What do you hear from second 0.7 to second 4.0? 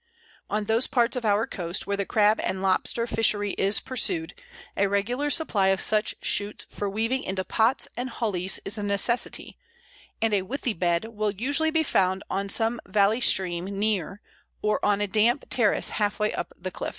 parts of our coast where the crab and lobster fishery is